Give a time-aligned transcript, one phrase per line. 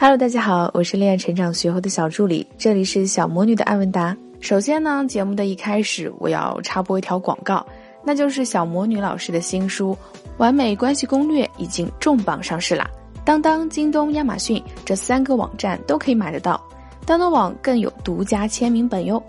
[0.00, 4.16] Hello，大家好，我是恋爱成长学后的小助理，这里是小魔女的艾文达。
[4.38, 7.66] 首先呢，节目的一开始我要插播一条广告，
[8.04, 9.98] 那就是小魔女老师的新书
[10.36, 12.88] 《完美关系攻略》已经重磅上市啦！
[13.24, 16.64] 当当、京东、亚马逊这三个网站都可以买得到，
[17.04, 19.20] 当当网更有独家签名本哟。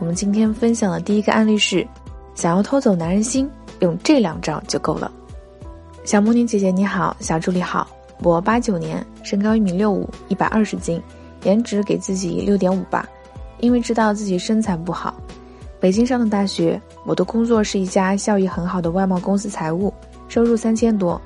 [0.00, 1.86] 我们今天分享的第一个案例是，
[2.34, 3.48] 想要偷走男人心，
[3.78, 5.12] 用这两招就够了。
[6.04, 7.86] 小魔女姐姐你好，小助理好。
[8.22, 11.00] 我八九年，身高一米六五，一百二十斤，
[11.44, 13.06] 颜值给自己六点五吧。
[13.58, 15.14] 因为知道自己身材不好，
[15.80, 16.80] 北京上的大学。
[17.04, 19.92] 我的工作是一家效益很好的外贸公司财务，
[20.28, 21.20] 收入三千多，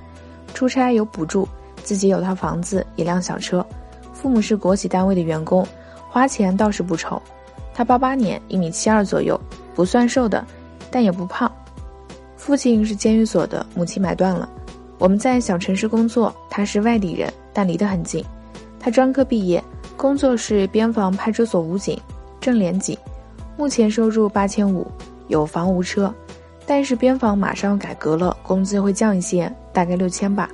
[0.52, 1.48] 出差有补助，
[1.82, 3.64] 自己有套房子，一辆小车。
[4.12, 5.66] 父母是国企单位的员工，
[6.08, 7.20] 花钱倒是不愁。
[7.72, 9.40] 他八八年，一米七二左右，
[9.74, 10.44] 不算瘦的，
[10.90, 11.50] 但也不胖。
[12.36, 14.48] 父亲是监狱所的，母亲买断了。
[14.98, 18.22] 我们在小城市工作，他是外地人，但离得很近。
[18.78, 19.64] 他专科毕业，
[19.96, 21.98] 工作是边防派出所武警，
[22.38, 22.94] 正连警，
[23.56, 24.86] 目前收入八千五，
[25.28, 26.14] 有房无车。
[26.66, 30.50] 但是边防马上改革了，工资会降一些，大概六千吧。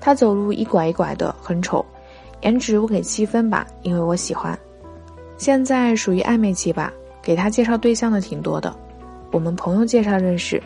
[0.00, 1.84] 他走路一拐一拐的，很丑。
[2.40, 4.58] 颜值我给七分吧，因为我喜欢。
[5.36, 8.74] 现在属于暧昧期吧，给他介绍对象的挺多的，
[9.30, 10.62] 我们朋友介绍认识。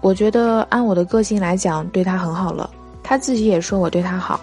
[0.00, 2.70] 我觉得按我的个性来讲，对他很好了。
[3.02, 4.40] 他自己也说我对他好，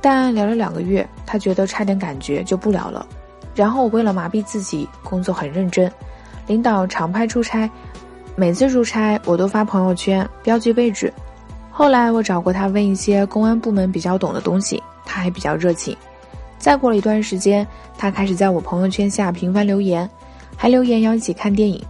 [0.00, 3.06] 但聊了两个月，他觉得差点感觉就不聊了。
[3.54, 5.90] 然后我为了麻痹自己，工作很认真，
[6.46, 7.70] 领导常派出差，
[8.36, 11.12] 每次出差我都发朋友圈标记位置。
[11.70, 15.96] 后来我找过他问一些公安部门比较懂的东西，他还比较热情。
[16.58, 20.08] 再过了一段时间，他开始在我朋友圈下频繁留言，
[20.56, 21.84] 还留言要一起看电影。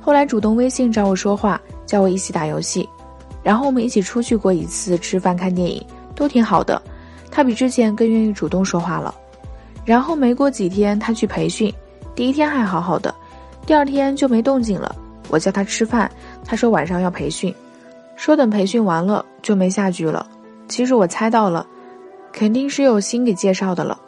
[0.00, 1.60] 后来主动微信找我说话。
[1.86, 2.88] 叫我一起打游戏，
[3.42, 6.80] 然后我们一起出去过一次吃饭看电影，都挺好的。
[7.30, 9.14] 他比之前更愿意主动说话了。
[9.84, 11.72] 然后没过几天，他去培训，
[12.14, 13.14] 第一天还好好的，
[13.64, 14.94] 第二天就没动静了。
[15.28, 16.10] 我叫他吃饭，
[16.44, 17.54] 他说晚上要培训，
[18.16, 20.26] 说等培训完了就没下局了。
[20.68, 21.66] 其实我猜到了，
[22.32, 23.98] 肯定是有心给介绍的了。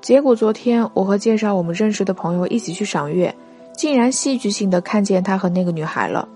[0.00, 3.32] 结果昨天我和介绍我们认识的朋友一起去赏月，
[3.76, 6.26] 竟然戏剧性的看见他和那个女孩了。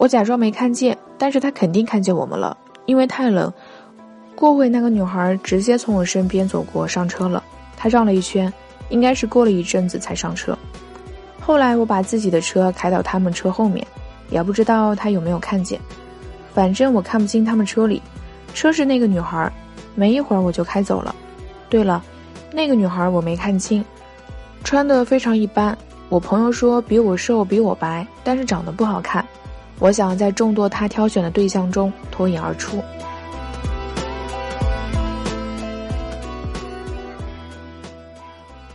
[0.00, 2.56] 我假装没看见，但是他肯定看见我们了，
[2.86, 3.52] 因为太冷。
[4.34, 7.44] 过会那个女孩直接从我身边走过，上车了。
[7.76, 8.50] 她绕了一圈，
[8.88, 10.56] 应该是过了一阵子才上车。
[11.38, 13.86] 后来我把自己的车开到他们车后面，
[14.30, 15.78] 也不知道他有没有看见。
[16.54, 18.00] 反正我看不清他们车里，
[18.54, 19.52] 车是那个女孩。
[19.94, 21.14] 没一会儿我就开走了。
[21.68, 22.02] 对了，
[22.54, 23.84] 那个女孩我没看清，
[24.64, 25.76] 穿的非常一般。
[26.08, 29.22] 我朋友说比我瘦，比我白，但是长得不好看。
[29.80, 32.80] 我想在众多他挑选的对象中脱颖而出。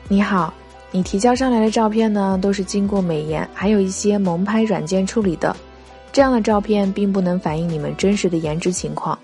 [0.08, 0.54] 你好，
[0.92, 5.56] 你提交上来的照片呢，都是经过美颜，还有一些萌拍软件处理的，
[6.12, 9.18] 这样的照片并不能反映你们真实的颜值情况，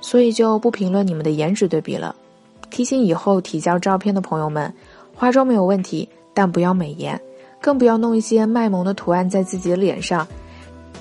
[0.00, 2.14] 所以就不评论你们的颜值对比了。
[2.70, 4.72] 提醒以后提交照片的朋友们，
[5.14, 7.18] 化妆没有问题，但不要美颜，
[7.60, 10.26] 更不要弄一些卖萌的图案在自己的脸上。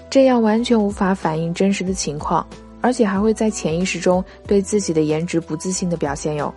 [0.10, 2.46] 这样完全无法反映真实的情况，
[2.82, 6.54] 而且还会在潜意识中对自己的颜值不自信的表现哟。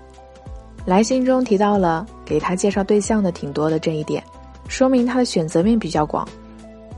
[0.87, 4.23] 来信中提到了给他介绍对象的挺多的这一点，
[4.69, 6.27] 说明他的选择面比较广。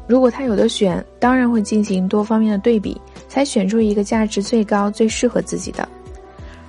[0.07, 5.89] 如果他有的选，当然会进行多方面的对比，才选出一个价值最高、最适合自己的。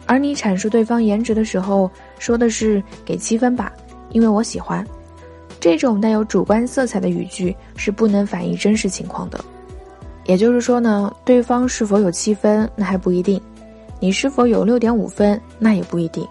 [0.05, 3.71] 而你阐述对方颜值的时候，说的是给七分吧，
[4.11, 4.85] 因为我喜欢。
[5.59, 9.43] 这种带有主观色彩的语句是不能反映真实情况的。
[10.25, 13.39] 也就是说呢，对方是否有七分，那还不一定；
[13.99, 16.27] 你是否有六点五分，那也不一定。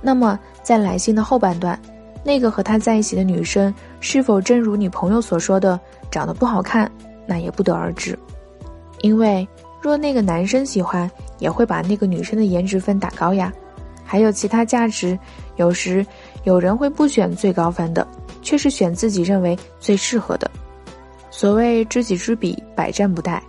[0.00, 1.78] 那么在来信的后半段，
[2.22, 5.78] 那个和他在一起的女生是否正如你朋友所说的
[6.10, 6.90] 长得不好看，
[7.26, 8.18] 那也不得而知。
[9.00, 9.46] 因为
[9.82, 13.52] 若那个男生喜欢，也会把那个女生的颜值分打高呀。
[14.04, 15.18] 还有其他价值，
[15.56, 16.06] 有时
[16.44, 18.06] 有人会不选最高分的，
[18.42, 20.48] 却是选自己认为最适合的。
[21.36, 23.40] 所谓知己知彼，百战不殆。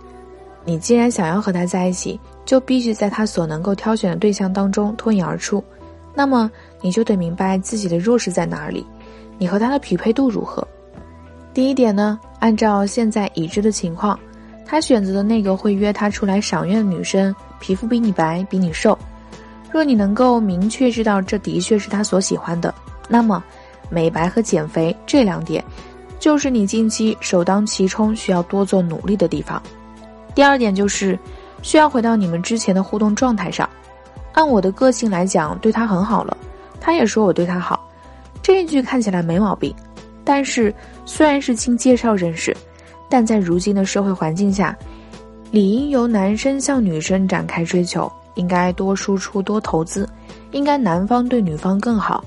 [0.64, 5.62] 你既然想要和他在一起，就必须在他所能够挑选的对象当中脱颖而出。
[6.12, 6.50] 那么
[6.80, 8.84] 你就得明白自己的弱势在哪里，
[9.38, 10.66] 你和他的匹配度如何。
[11.54, 14.18] 第一点呢，按照现在已知的情况，
[14.66, 18.98] 他选择的那个会约他出来赏月的女生，皮肤比你白，比你瘦。
[19.70, 22.74] 若你能够明确知道这的确是他所喜欢的，
[23.08, 23.40] 那么
[23.88, 25.64] 美白和减肥这两点。
[26.18, 29.62] 就是你近期首当其冲需要多做努力的地方。
[30.34, 31.18] 第二点就是，
[31.62, 33.68] 需要回到你们之前的互动状态上。
[34.32, 36.36] 按我的个性来讲，对他很好了，
[36.80, 37.88] 他也说我对他好，
[38.42, 39.74] 这一句看起来没毛病。
[40.24, 40.74] 但是
[41.04, 42.54] 虽然是经介绍认识，
[43.08, 44.76] 但在如今的社会环境下，
[45.50, 50.06] 理应由男生向女生展开追求，应该多输出多投资，
[50.50, 52.22] 应该男方对女方更好。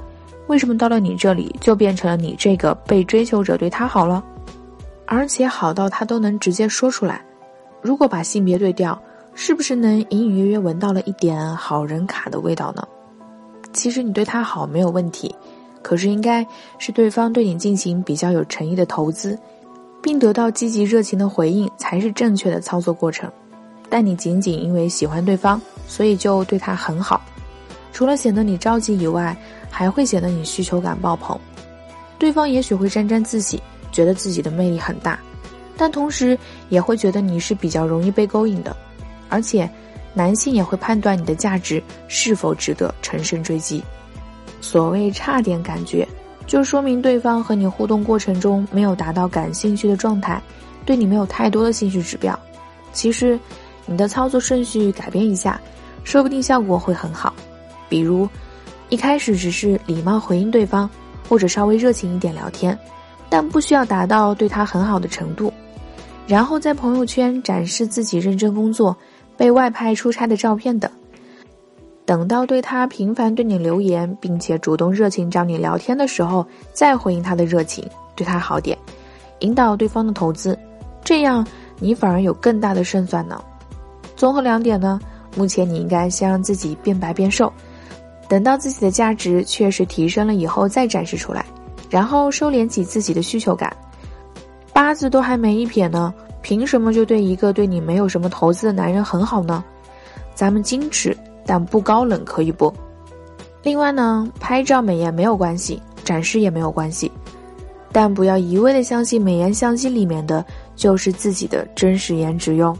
[0.49, 4.23] 为什么到了你这里就变成了你这个被追求者对他好了？
[5.05, 7.23] 而且好到他都能直接说出来。
[7.83, 8.99] 如果把性别对调，
[9.35, 12.83] 是不是能隐隐约约闻到了一点好人卡的味道呢？
[13.73, 15.33] 其实你对他好没有问题，
[15.83, 16.43] 可是应该
[16.79, 19.37] 是对方对你进行比较有诚意的投资，
[20.01, 23.31] 并得到积极热情的回应才是正确的操作过程。
[23.87, 27.21] 但你仅仅因为喜欢对方，所以就对他很好，
[27.91, 29.35] 除了显得你着急以外，
[29.69, 31.37] 还会显得你需求感爆棚。
[32.17, 35.19] 对方也许会沾沾自喜，觉得自己的魅力很大。
[35.77, 36.37] 但同时
[36.67, 38.75] 也会觉得你是比较容易被勾引的，
[39.29, 39.69] 而且
[40.13, 43.81] 男性也会判断你的价值是否值得乘胜追击。
[44.59, 46.05] 所谓差点感觉，
[46.45, 50.41] 就说明对方和你互动过程中没有达到感兴趣的状态，
[50.85, 52.37] 对你没有太多的兴趣指标。
[52.91, 53.39] 其实，
[53.85, 55.61] 你的操作顺序改变一下，
[56.03, 57.33] 说不定效果会很好。
[57.89, 58.29] 比如，
[58.89, 60.89] 一开始只是礼貌回应对方，
[61.27, 62.77] 或者稍微热情一点聊天，
[63.29, 65.51] 但不需要达到对他很好的程度。
[66.27, 68.95] 然后在朋友圈展示自己认真工作、
[69.35, 70.89] 被外派出差的照片等。
[72.05, 78.77] 等到对他频繁对你留言，并且主动热情找你聊天的时候，再回应他的热情，对他好点，
[79.39, 80.57] 引导对方的投资，
[81.03, 81.45] 这样
[81.79, 83.39] 你反而有更大的胜算呢。
[84.15, 84.99] 综合两点呢，
[85.35, 87.51] 目前你应该先让自己变白变瘦，
[88.29, 91.43] 等到自己的价值确实提升了以后再展示出来，
[91.89, 93.75] 然后收敛起自己的需求感。
[94.71, 99.63] 八字都还没一撇呢，凭什么就对一个对你没有什么投资的男人很好呢？
[100.35, 102.71] 咱们矜持但不高冷可以不？
[103.63, 107.11] 另外呢，拍照美颜没有关系，展示也没有关系，
[107.91, 110.45] 但不要一味的相信美颜相机里面的
[110.75, 112.77] 就是自己的真实颜值哟。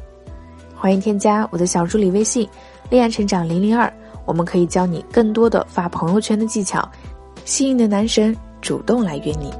[0.75, 2.47] 欢迎添加我的小助理微信
[2.89, 3.91] “恋爱成长零零二”，
[4.29, 6.87] 我们可以教你更多的发朋友圈的技巧，
[7.45, 9.51] 吸引的男神主动来约你。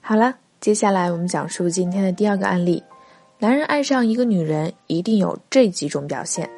[0.00, 2.80] 好了，接下来我们讲述今天的第二个案例。
[3.40, 6.48] 男人爱上一个女人，一定有这几种表现。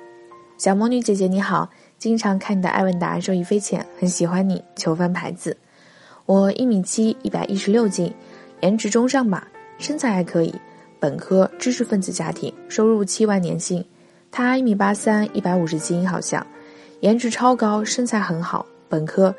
[0.59, 1.67] 小魔女姐姐你好，
[1.97, 5.57] 经常看你的艾问答，受益匪浅，很喜欢你，求翻牌子。
[6.27, 8.13] 我一米七，一百一十六斤，
[8.61, 9.49] 颜值中上吧，
[9.79, 10.55] 身材还可以，
[11.01, 13.85] 本科知识分子家庭，收入七万年薪。
[14.31, 16.45] 他一米八三，一百五十斤，好像，
[17.01, 19.35] 颜值超高，身材很好，本科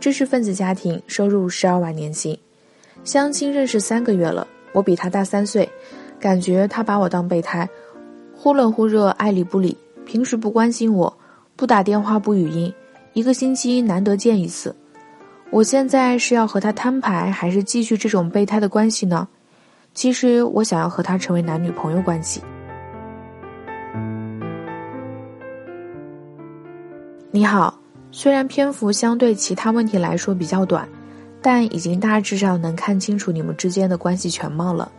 [0.00, 2.36] 知识分子家庭，收入十二万年薪。
[3.04, 5.68] 相亲认识三个月了，我比他大三岁，
[6.18, 7.68] 感觉他把我当备胎，
[8.34, 11.16] 忽冷忽热，爱理不理，平时不关心我，
[11.54, 12.72] 不打电话不语音，
[13.12, 14.74] 一个星期难得见一次。
[15.50, 19.28] 我现在是要和他摊牌，还是继续这种备胎的关系呢？
[19.94, 22.42] 其实我想要和他成为男女朋友关系。
[27.30, 27.78] 你好，
[28.10, 30.86] 虽然篇幅相对其他问题来说比较短。
[31.46, 34.90] 但已经大致上能看清楚你们之间的关系全貌了。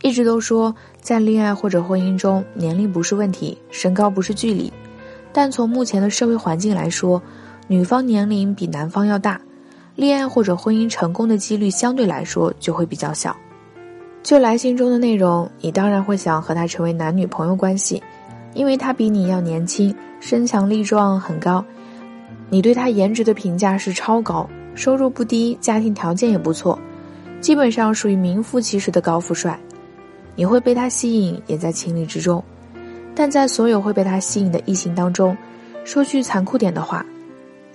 [0.00, 4.72] 一直都说在恋爱或者婚姻中，年龄不是问题，身高不是距离。
[5.34, 7.22] 但从目前的社会环境来说，
[7.68, 9.38] 女方年龄比男方要大，
[9.96, 13.36] 恋爱或者婚姻成功的几率相对来说就会比较小。
[14.26, 18.02] 就来信中的内容，你当然会想和他成为男女朋友关系，
[18.54, 21.64] 因为他比你要年轻，身强力壮，很高。
[22.50, 24.44] 你对他颜值的评价是超高。
[24.74, 26.76] 收入不低，家庭条件也不错，
[27.40, 29.56] 基本上属于名副其实的高富帅。
[30.34, 32.42] 你会被他吸引，也在情理之中。
[33.14, 35.36] 但在所有会被他吸引的异性当中，
[35.84, 37.06] 说句残酷点的话，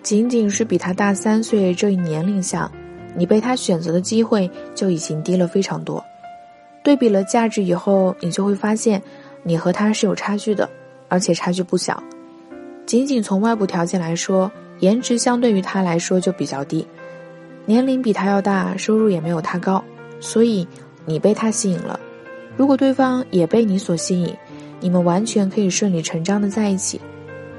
[0.04, 2.70] 仅仅是比他大三岁这一年龄下，
[3.16, 6.04] 你被他选择的机会就已经低了非常多。
[6.84, 9.02] 对比了价值以后，你就会发现，
[9.44, 10.70] 你和他是有差距的，
[11.08, 12.02] 而且差距不小。
[12.86, 14.52] 仅仅从外部条件来说。
[14.82, 16.88] 颜值相对于他来说就比较低，
[17.68, 19.84] 年龄比他要大，收入也没有他高，
[20.20, 20.68] 所以
[21.06, 22.00] 你被他吸引了。
[22.58, 24.36] 如果对方也被你所吸引，
[24.80, 27.00] 你们完全可以顺理成章的在一起。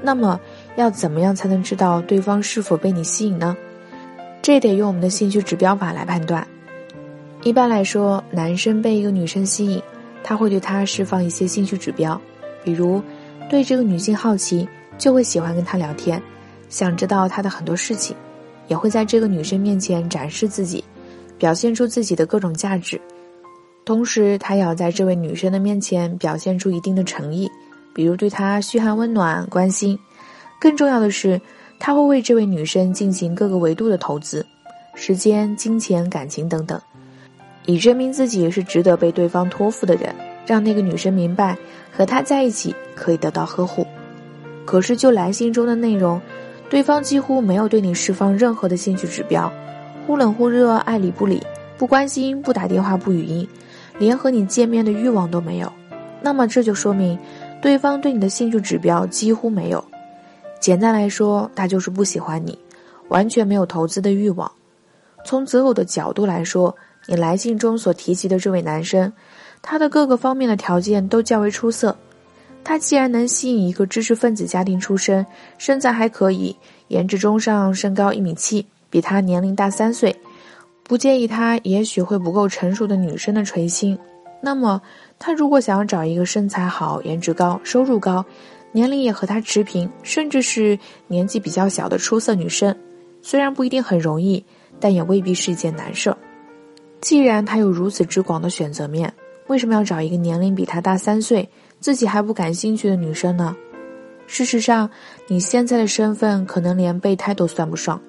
[0.01, 0.37] 那么
[0.75, 3.55] 要怎么样才能知道对方是否被你吸引呢？
[4.41, 6.45] 这得用我们的兴趣指标法来判断。
[7.43, 9.81] 一般来说，男生被一个女生吸引，
[10.23, 12.19] 他会对她释放一些兴趣指标，
[12.63, 13.03] 比如
[13.49, 16.21] 对这个女性好奇，就会喜欢跟她聊天。
[16.69, 18.15] 想知道她的很多事情，
[18.69, 20.81] 也会在这个女生面前展示自己，
[21.37, 22.99] 表现出自己的各种价值。
[23.83, 27.51] 同时，他也要在这位女生的面前表现出一定的诚意，
[27.93, 29.99] 比如对她嘘寒问暖、关心。
[30.61, 31.39] 更重要的是，
[31.77, 34.45] 他会为这位女生进行各个维度的投资，
[34.95, 36.79] 时间、金钱、感情等等，
[37.65, 40.13] 以证明自己是值得被对方托付的人，
[40.45, 41.57] 让那个女生明白
[41.91, 43.85] 和他在一起可以得到呵护。
[44.65, 46.21] 可是，就来信中的内容，
[46.69, 49.51] 对方几乎没有对你释放任何的兴趣指标，
[50.05, 51.41] 忽冷忽热、爱理不理、
[51.77, 53.47] 不关心、不打电话、不语音。
[53.99, 55.71] 连和你见面的欲望都没有，
[56.21, 57.17] 那么这就说明，
[57.61, 59.83] 对方对你的兴趣指标几乎没有。
[60.59, 62.57] 简单来说，他就是不喜欢你，
[63.09, 64.51] 完全没有投资的欲望。
[65.23, 69.11] 从择偶的角度来说，你来信中所提及的这位男生，
[69.61, 71.95] 他的各个方面的条件都较为出色。
[72.63, 75.25] 他既然能吸引一个知识分子家庭出身，
[75.57, 76.55] 身材还可以，
[76.87, 80.15] 颜值中上，身高一米七，比他年龄大三岁。
[80.83, 83.97] 不介意他也许会不够成熟的女生的垂心，
[84.41, 84.81] 那么
[85.19, 88.23] 他如果想要找一个身材好、颜值高、收入高、
[88.71, 92.73] 年龄也和他持平，甚至是年纪比较小的出色女生，
[93.21, 94.43] 虽然不一定很容易，
[94.79, 96.17] 但也未必是一件难事儿。
[97.03, 99.13] 既然他有如此之广的选择面，
[99.47, 101.47] 为什么要找一个年龄比他大三岁、
[101.81, 103.53] 自己还不感兴趣的女生呢？
[104.25, 104.89] 事实上，
[105.27, 108.01] 你现在的身份可能连备胎都算不上。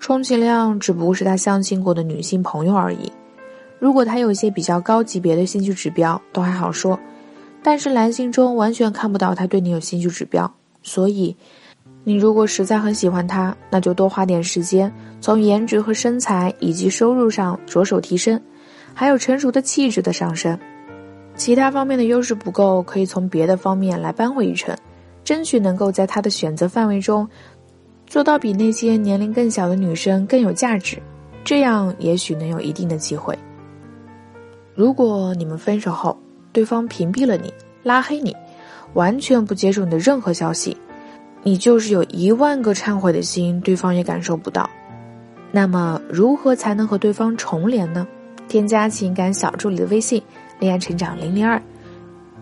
[0.00, 3.12] 充其量只不过是他相亲过的女性朋友而已。
[3.78, 6.98] 如果他有一些比较高级别的兴趣指标，都还好说。
[7.62, 11.36] 但是蓝信中完全看不到他对你有兴趣指标，所以，
[12.08, 18.40] 你如果实在很喜欢他，那就多花点时间，从颜值和身材以及收入上着手提升，
[18.94, 20.58] 还有成熟的气质的上升。
[21.36, 24.74] 其他方面的优势不够，可以从别的方面来扳回一城，
[25.22, 27.28] 争取能够在他的选择范围中。
[28.06, 30.96] 做到比那些年龄更小的女生更有价值，
[31.44, 33.38] 这样也许能有一定的机会。
[34.74, 36.18] 如果你们分手后，
[36.54, 38.34] 对方屏蔽了你、拉黑你，
[38.94, 40.74] 完全不接受你的任何消息，
[41.42, 44.68] 你就是有一万个忏悔的心，对方也感受不到。
[45.50, 48.06] 那么，如何才能和对方重连呢？
[48.48, 50.22] 添加情感小助理的微信
[50.58, 51.60] “恋爱成长零零二”，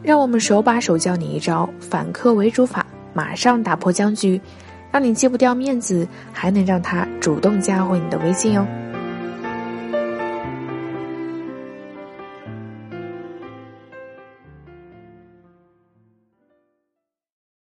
[0.03, 4.41] 让我们手把手教你一招反客为主法，马上打破僵局。
[4.93, 8.67] 让你戒不掉面子，还能让他主动加回你的微信哦。